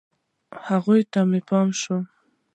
هغوی 0.67 1.01
ته 1.11 1.19
مې 1.29 1.39
پام 1.49 1.67
شو. 1.81 1.97